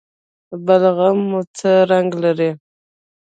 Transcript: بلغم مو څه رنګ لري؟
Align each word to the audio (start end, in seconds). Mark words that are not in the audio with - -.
بلغم 0.65 1.17
مو 1.29 1.41
څه 1.57 1.71
رنګ 1.91 2.09
لري؟ 2.23 2.51